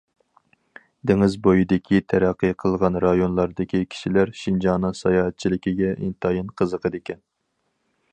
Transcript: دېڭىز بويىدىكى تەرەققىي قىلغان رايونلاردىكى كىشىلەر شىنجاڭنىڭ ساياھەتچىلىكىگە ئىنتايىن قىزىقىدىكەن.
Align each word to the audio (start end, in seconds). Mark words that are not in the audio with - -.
دېڭىز 1.09 1.33
بويىدىكى 1.47 1.99
تەرەققىي 2.13 2.55
قىلغان 2.63 2.97
رايونلاردىكى 3.03 3.83
كىشىلەر 3.91 4.33
شىنجاڭنىڭ 4.39 4.97
ساياھەتچىلىكىگە 5.01 5.93
ئىنتايىن 5.93 6.51
قىزىقىدىكەن. 6.63 7.23